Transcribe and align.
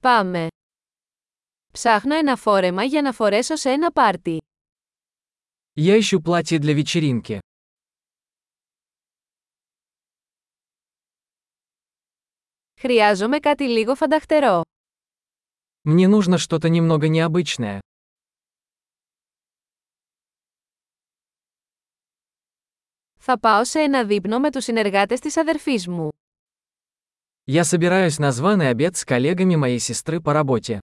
Πάμε. 0.00 0.46
Ψάχνω 1.72 2.14
ένα 2.14 2.36
φόρεμα 2.36 2.84
για 2.84 3.02
να 3.02 3.12
φορέσω 3.12 3.56
σε 3.56 3.70
ένα 3.70 3.92
πάρτι. 3.92 4.38
Я 5.80 5.96
ищу 5.96 6.20
платье 6.20 6.58
для 6.58 6.74
вечеринки. 6.74 7.38
Χρειάζομαι 12.80 13.38
κάτι 13.38 13.64
λίγο 13.64 13.94
φανταχτερό. 13.94 14.60
Мне 15.88 16.08
нужно 16.08 16.38
что-то 16.38 16.68
немного 16.68 17.08
необычное. 17.08 17.78
Θα 23.18 23.38
πάω 23.38 23.64
σε 23.64 23.80
ένα 23.80 24.04
δείπνο 24.04 24.38
με 24.38 24.50
τους 24.50 24.64
συνεργάτες 24.64 25.20
της 25.20 25.36
αδερφής 25.36 25.88
μου. 25.88 26.08
Я 27.47 27.63
собираюсь 27.63 28.19
на 28.19 28.31
званый 28.31 28.69
обед 28.69 28.95
с 28.95 29.03
коллегами 29.05 29.55
моей 29.55 29.79
сестры 29.79 30.21
по 30.21 30.33
работе. 30.33 30.79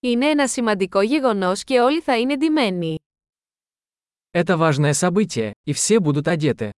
Είναι 0.00 0.26
ένα 0.30 0.48
σημαντικό 0.48 1.00
γεγονός 1.00 1.64
και 1.64 1.80
όλοι 1.80 2.00
θα 2.00 2.18
είναι 2.18 2.36
ντυμένοι. 2.36 2.98
Это 4.32 4.56
важное 4.56 4.92
событие, 4.92 5.52
и 5.64 5.72
все 5.72 5.98
будут 6.00 6.26
одеты. 6.26 6.70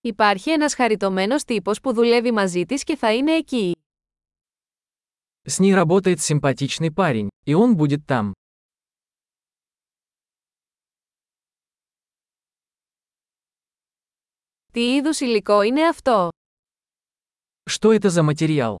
Υπάρχει 0.00 0.50
ένας 0.50 0.74
χαριτωμένος 0.74 1.44
τύπος 1.44 1.80
που 1.80 1.92
δουλεύει 1.92 2.32
μαζί 2.32 2.64
της 2.64 2.84
και 2.84 2.96
θα 2.96 3.14
είναι 3.14 3.32
εκεί. 3.32 3.79
С 5.44 5.58
ней 5.60 5.74
работает 5.74 6.20
симпатичный 6.20 6.90
парень, 6.90 7.28
и 7.44 7.54
он 7.54 7.76
будет 7.76 8.06
там. 8.06 8.34
Τι 14.72 14.94
είδους 14.94 15.20
υλικό 15.20 15.62
είναι 15.62 15.88
αυτό? 15.88 16.28
Что 17.70 17.92
это 17.92 18.08
за 18.10 18.22
материал? 18.22 18.76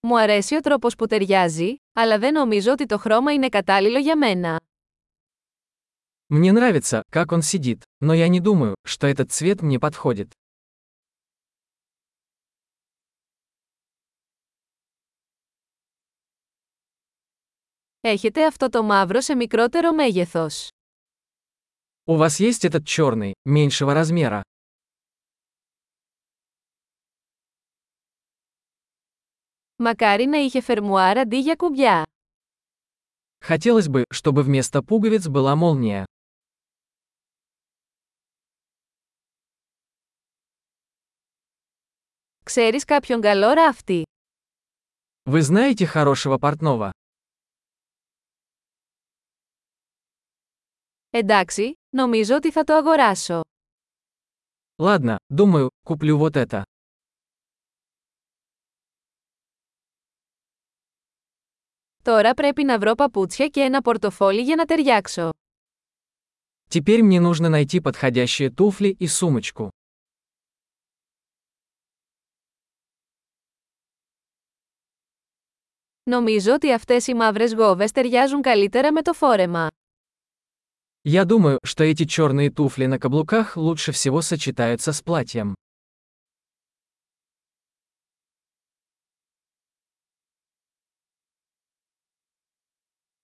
Μου 0.00 0.18
αρέσει 0.18 0.54
ο 0.56 0.60
τρόπος 0.60 0.96
που 0.96 1.06
ταιριάζει, 1.06 1.74
αλλά 1.92 2.18
δεν 2.18 2.32
νομίζω 2.32 2.72
ότι 2.72 2.86
το 2.86 2.98
χρώμα 2.98 3.32
είναι 3.32 3.48
κατάλληλο 3.48 3.98
για 3.98 4.16
μένα. 4.16 4.60
Мне 6.32 6.52
нравится, 6.52 7.02
как 7.10 7.32
он 7.32 7.42
сидит, 7.42 7.82
но 8.00 8.14
я 8.14 8.28
не 8.28 8.40
думаю, 8.40 8.74
что 8.86 9.06
этот 9.06 9.32
цвет 9.32 9.62
мне 9.62 9.78
подходит. 9.78 10.30
Έχετε 18.04 18.46
αυτό 18.46 18.68
το 18.68 18.82
μαύρο 18.82 19.20
σε 19.20 19.34
μικρότερο 19.34 19.92
μέγεθος. 19.92 20.68
У 22.04 22.16
вас 22.16 22.38
есть 22.38 22.64
этот 22.64 22.84
черный, 22.84 23.32
меньшего 23.44 23.94
размера. 23.94 24.40
Μακάρι 29.76 30.24
να 30.24 30.36
είχε 30.38 30.60
φερμουάρ 30.60 31.18
αντί 31.18 31.38
για 31.38 31.54
κουμπιά. 31.56 32.02
Хотелось 33.44 33.88
бы, 33.88 34.04
чтобы 34.10 34.42
вместо 34.42 34.82
пуговиц 34.82 35.26
была 35.28 35.54
молния. 35.56 36.04
Ξέρεις 42.42 42.84
κάποιον 42.84 43.20
καλό 43.20 43.52
ράφτη. 43.52 44.02
Вы 45.30 45.42
знаете 45.42 45.86
хорошего 45.86 46.38
портного? 46.38 46.90
Εντάξει, 51.14 51.72
νομίζω 51.90 52.34
ότι 52.34 52.50
θα 52.50 52.64
το 52.64 52.74
αγοράσω. 52.74 53.40
Ладно, 54.82 55.16
думаю, 55.28 55.68
куплю 55.84 56.16
вот 56.18 56.36
это. 56.36 56.62
Τώρα 62.02 62.34
πρέπει 62.34 62.64
να 62.64 62.78
βρω 62.78 62.94
παπούτσια 62.94 63.46
και 63.48 63.60
ένα 63.60 63.80
πορτοφόλι 63.80 64.42
για 64.42 64.56
να 64.56 64.64
ταιριάξω. 64.64 65.30
Теперь 66.68 67.02
мне 67.02 67.20
нужно 67.20 67.48
найти 67.48 67.80
подходящие 67.80 68.50
туфли 68.50 68.96
и 68.98 69.06
сумочку. 69.06 69.68
Νομίζω 76.02 76.52
ότι 76.52 76.72
αυτές 76.72 77.06
οι 77.06 77.14
μαύρες 77.14 77.54
γόβες 77.54 77.90
ταιριάζουν 77.92 78.42
καλύτερα 78.42 78.92
με 78.92 79.02
το 79.02 79.12
φόρεμα. 79.12 79.68
Я 81.04 81.24
думаю, 81.24 81.58
что 81.64 81.84
эти 81.84 82.04
черные 82.04 82.50
туфли 82.50 82.86
на 82.86 82.98
каблуках 82.98 83.56
лучше 83.56 83.92
всего 83.92 84.20
сочетаются 84.20 84.92
с 84.92 85.02
платьем. 85.02 85.54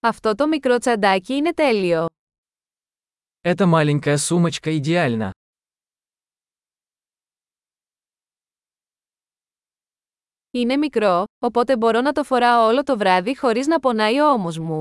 Αυτό 0.00 0.34
το 0.34 0.46
μικρό 0.46 0.78
τσαντάκι 0.78 1.34
είναι 1.34 1.52
τέλειο. 1.54 2.06
Эта 3.42 3.66
маленькая 3.66 4.16
сумочка 4.16 4.70
идеальна. 4.76 5.30
Είναι 10.50 10.76
μικρό, 10.76 11.24
οπότε 11.38 11.76
μπορώ 11.76 12.00
να 12.00 12.12
το 12.12 12.24
φοράω 12.24 12.66
όλο 12.66 12.82
το 12.82 12.96
βράδυ 12.96 13.36
χωρίς 13.36 13.66
να 13.66 13.80
πονάει 13.80 14.20
ο 14.20 14.30
ώμος 14.32 14.58
μου. 14.58 14.80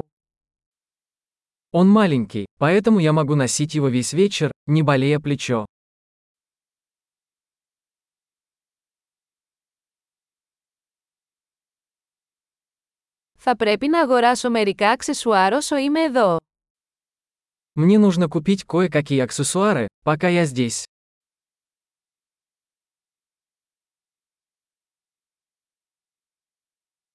Он 1.72 1.90
маленький, 1.90 2.46
поэтому 2.58 3.00
я 3.00 3.12
могу 3.14 3.36
носить 3.36 3.76
его 3.76 3.90
весь 3.90 4.14
вечер, 4.14 4.52
не 4.66 4.82
болея 4.82 5.20
плечо. 5.20 5.66
Θα 13.48 13.56
πρέπει 13.56 13.88
να 13.88 14.02
αγοράσω 14.02 14.50
μερικά 14.50 14.90
αξεσουάρ 14.90 15.54
όσο 15.54 15.76
είμαι 15.78 16.02
εδώ. 16.02 16.38
Мне 17.74 17.98
нужно 17.98 18.28
купить 18.30 18.64
кое-какие 18.64 19.20
аксессуары, 19.20 19.88
пока 20.04 20.28
я 20.30 20.46
здесь. 20.46 20.84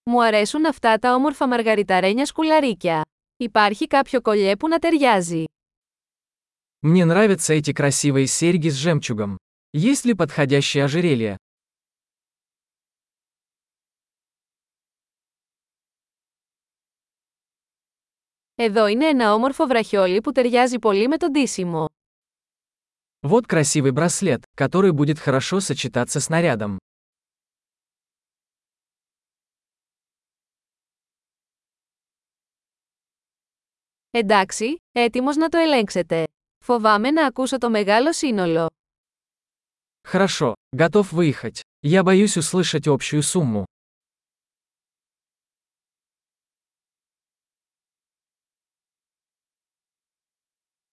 Μου 0.04 0.22
αρέσουν 0.22 0.66
αυτά 0.66 0.98
τα 0.98 1.14
όμορφα 1.14 1.46
μαργαριταρένια 1.48 2.26
σκουλαρίκια. 2.26 3.04
Υπάρχει 3.36 3.86
κάποιο 3.86 4.20
κολλιέ 4.20 4.56
που 4.56 4.68
να 4.68 4.78
ταιριάζει. 4.78 5.44
Мне 6.82 7.04
нравятся 7.04 7.52
эти 7.52 7.72
красивые 7.72 8.26
серьги 8.26 8.68
с 8.68 8.74
жемчугом. 8.74 9.36
Есть 9.72 10.04
ли 10.04 10.14
подходящее 10.14 10.84
ожерелье? 10.84 11.36
Εδώ 18.54 18.86
είναι 18.86 19.06
ένα 19.06 19.34
όμορφο 19.34 19.66
βραχιόλι 19.66 20.20
που 20.20 20.32
ταιριάζει 20.32 20.78
πολύ 20.78 21.08
με 21.08 21.16
το 21.16 21.30
ντύσιμο. 21.30 21.86
Вот 23.22 23.46
красивый 23.46 23.92
браслет, 23.92 24.44
который 24.54 24.92
будет 24.92 25.18
хорошо 25.18 25.60
сочетаться 25.60 26.20
с 26.20 26.28
нарядом. 26.28 26.78
Εντάξει, 34.14 34.76
έτοιμος 34.92 35.36
να 35.36 35.48
το 35.48 35.58
ελέγξετε. 35.58 36.24
Φοβάμαι 36.64 37.10
να 37.10 37.26
ακούσω 37.26 37.58
το 37.58 37.70
μεγάλο 37.70 38.12
σύνολο. 38.12 38.66
Хорошо, 40.08 40.52
готов 40.76 41.12
выехать. 41.12 41.60
Я 41.86 42.02
боюсь 42.02 42.36
услышать 42.36 42.86
общую 42.86 43.22
сумму. 43.22 43.64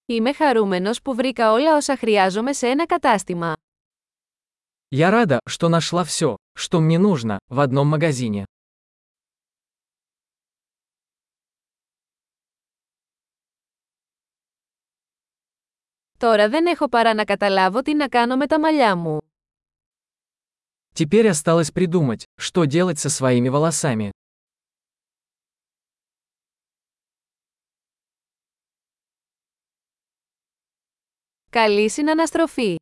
Είμαι 0.06 0.34
χαρούμενος 0.34 1.02
που 1.02 1.16
βρήκα 1.16 1.52
όλα 1.52 1.76
όσα 1.76 1.98
χρειάζομαι 1.98 2.54
σε 2.54 2.68
ένα 2.68 2.86
κατάστημα. 2.86 3.54
Я 4.90 5.10
рада, 5.10 5.38
что 5.50 5.68
нашла 5.70 6.04
все, 6.04 6.36
что 6.60 6.80
мне 6.80 6.98
нужно, 6.98 7.38
в 7.48 7.60
одном 7.60 7.88
магазине. 7.88 8.44
Τώρα 16.22 16.50
δεν 16.50 16.66
έχω 16.66 16.90
παρά 16.90 17.14
να 17.14 17.24
καταλάβω 17.24 17.82
τι 17.82 17.94
να 17.94 18.08
κάνω 18.08 18.36
με 18.36 18.48
τα 18.48 18.60
μαλλιά 18.60 18.96
μου. 18.96 19.18
Теперь 20.94 21.28
осталось 21.28 21.72
придумать, 21.72 22.24
что 22.42 22.66
делать 22.66 23.00
со 23.00 23.10
своими 23.10 23.50
волосами. 23.50 24.10
Καλή 31.50 31.90
συναναστροφή! 31.90 32.78